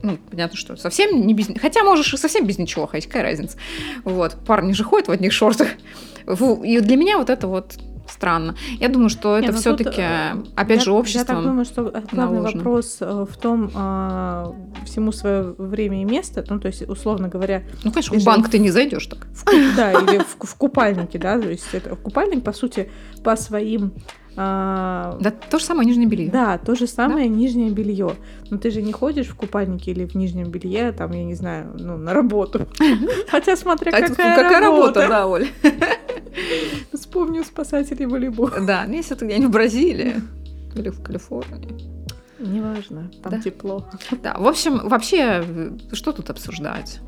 [0.04, 1.48] ну, понятно, что совсем не без...
[1.60, 3.58] Хотя можешь и совсем без ничего ходить, какая разница.
[4.04, 5.70] Вот, парни же ходят в одних шортах.
[6.64, 7.78] И для меня вот это вот
[8.10, 8.56] странно.
[8.80, 11.20] Я думаю, что это ну все-таки, э, опять я, же, общество.
[11.20, 12.58] Я так думаю, что главный наложено.
[12.58, 14.54] вопрос э, в том, а,
[14.86, 17.64] всему свое время и место, ну, то есть, условно говоря...
[17.84, 19.28] Ну, конечно, в банк ты не зайдешь так.
[19.28, 22.90] В, да, или в, в купальнике, да, то есть это купальник, по сути,
[23.24, 23.94] по своим
[24.40, 26.30] а, да, то же самое нижнее белье.
[26.32, 27.36] Да, то же самое да?
[27.36, 28.16] нижнее белье.
[28.52, 31.76] Но ты же не ходишь в купальнике или в нижнем белье, там, я не знаю,
[31.80, 32.68] ну, на работу.
[33.30, 35.08] Хотя смотря какая, какая работа.
[35.08, 35.48] да, Оль.
[36.94, 38.60] Вспомню спасателей волейбола.
[38.62, 40.16] Да, ну если это где-нибудь в Бразилии
[40.76, 41.98] или в Калифорнии.
[42.40, 43.40] Неважно, там Да.
[43.42, 43.90] тепло.
[44.22, 47.00] Да, в общем, вообще, э, что тут обсуждать?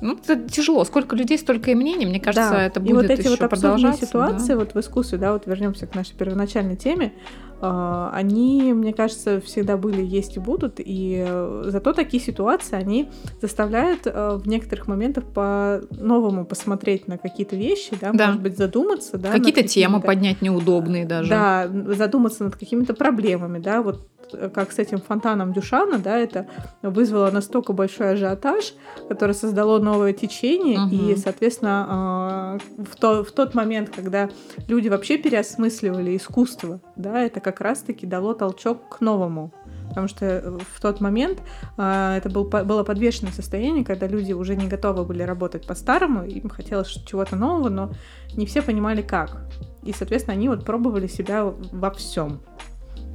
[0.00, 0.84] Ну, это тяжело.
[0.84, 2.06] Сколько людей, столько и мнений.
[2.06, 2.62] Мне кажется, Да.
[2.62, 4.06] это и будет вот эти еще вот абсурдные продолжаться.
[4.06, 4.56] ситуации да.
[4.58, 7.12] вот в искусстве, да, вот вернемся к нашей первоначальной теме,
[7.60, 13.08] э, они, мне кажется, всегда были, есть и будут, и э, зато такие ситуации, они
[13.42, 18.26] заставляют э, в некоторых моментах по-новому посмотреть на какие-то вещи, да, Да.
[18.28, 21.30] может быть, задуматься, да, Какие-то темы поднять неудобные даже.
[21.30, 24.06] Да, задуматься над какими-то проблемами, да, вот
[24.54, 26.46] как с этим фонтаном Дюшана, да, это
[26.82, 28.74] вызвало настолько большой ажиотаж,
[29.08, 30.90] которое создало новое течение, Мгм.
[31.10, 34.28] и, соответственно, э, в, то- в тот момент, когда
[34.68, 39.52] люди вообще переосмысливали искусство, да, это как раз-таки дало толчок к новому.
[39.88, 41.40] Потому что э, в тот момент
[41.78, 46.48] э, это был, было подвешенное состояние, когда люди уже не готовы были работать по-старому, им
[46.50, 47.90] хотелось чего-то нового, но
[48.36, 49.38] не все понимали как.
[49.84, 52.40] И, соответственно, они вот пробовали себя во всем.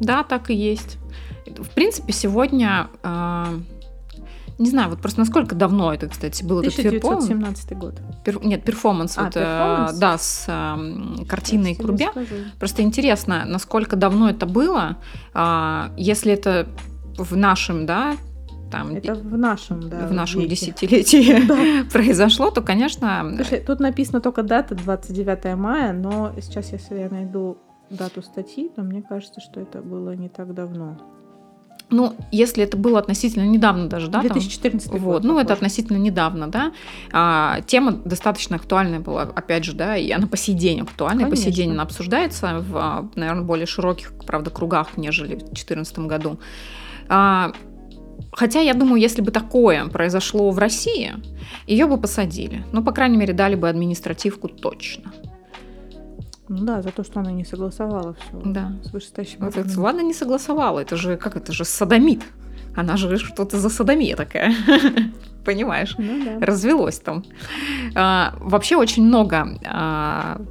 [0.05, 0.97] Да, так и есть.
[1.45, 2.87] В принципе, сегодня...
[3.03, 3.59] э,
[4.59, 7.25] не знаю, вот просто насколько давно это, кстати, был этот перформанс.
[7.25, 7.95] 1917 год.
[8.23, 9.97] Пер- нет, перформанс, А, вот, э, перформанс?
[9.97, 12.09] да, с э, картиной Курбе.
[12.59, 14.97] Просто интересно, насколько давно это было,
[15.33, 16.67] а, если это
[17.17, 18.15] в нашем, да,
[18.71, 20.55] там, Это в нашем, да, в нашем веке.
[20.55, 27.09] десятилетии произошло, то, конечно, Слушай, тут написано только дата 29 мая, но сейчас, если я
[27.09, 27.57] найду
[27.95, 30.97] дату статьи, то мне кажется, что это было не так давно.
[31.89, 35.01] ну, если это было относительно недавно даже, да, там, 2014 год.
[35.01, 36.71] Вот, ну это относительно недавно, да.
[37.11, 41.35] А, тема достаточно актуальная была, опять же, да, и она по сей день актуальна, по
[41.35, 46.39] сей день она обсуждается в, наверное, более широких, правда, кругах, нежели в 2014 году.
[47.09, 47.51] А,
[48.31, 51.13] хотя я думаю, если бы такое произошло в России,
[51.67, 52.63] ее бы посадили.
[52.71, 55.13] Ну, по крайней мере, дали бы административку точно.
[56.49, 58.71] Ну да, за то, что она не согласовала все Да.
[58.83, 62.21] с вышестоящим Вот это, ладно, не согласовала, это же, как это же, садомит.
[62.75, 64.53] Она же что-то за садомия такая.
[65.45, 65.95] Понимаешь?
[65.97, 66.45] Ну да.
[66.45, 67.23] развелось там.
[67.95, 70.41] А, вообще очень много а,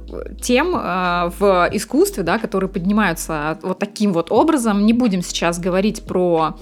[0.41, 4.85] тем а, в искусстве, да, которые поднимаются вот таким вот образом.
[4.85, 6.55] Не будем сейчас говорить про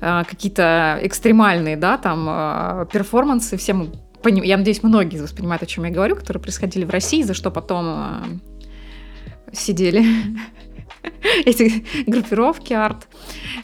[0.00, 3.56] а, какие-то экстремальные, да, там а, перформансы.
[3.56, 3.90] Все мы
[4.26, 7.50] поним- я надеюсь, многие воспринимают, о чем я говорю, которые происходили в России, за что
[7.50, 8.24] потом а,
[9.52, 10.04] сидели
[11.44, 13.06] эти группировки арт.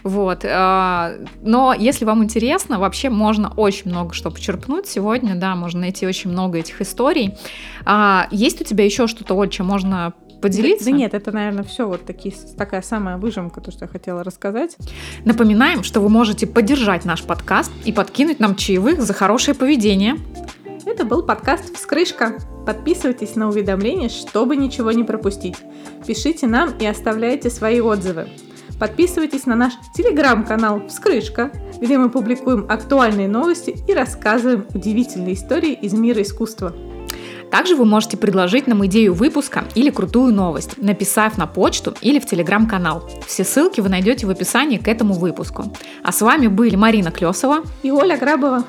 [0.02, 0.44] Вот.
[0.44, 6.06] а, Но если вам интересно, вообще можно очень много что почерпнуть сегодня, да, можно найти
[6.06, 7.34] очень много этих историй.
[7.84, 10.86] А, Есть у тебя еще что-то, Оль, чем можно поделиться?
[10.86, 14.22] Да, да нет, это, наверное, все вот такие, такая самая выжимка, то, что я хотела
[14.24, 14.76] рассказать.
[15.24, 20.16] Напоминаем, что вы можете поддержать наш подкаст и подкинуть нам чаевых за хорошее поведение.
[20.84, 22.38] Это был подкаст «Вскрышка».
[22.66, 25.56] Подписывайтесь на уведомления, чтобы ничего не пропустить.
[26.04, 28.28] Пишите нам и оставляйте свои отзывы.
[28.80, 35.92] Подписывайтесь на наш телеграм-канал «Вскрышка», где мы публикуем актуальные новости и рассказываем удивительные истории из
[35.92, 36.74] мира искусства.
[37.52, 42.26] Также вы можете предложить нам идею выпуска или крутую новость, написав на почту или в
[42.26, 43.08] телеграм-канал.
[43.26, 45.64] Все ссылки вы найдете в описании к этому выпуску.
[46.02, 48.64] А с вами были Марина Клесова И Оля Грабова.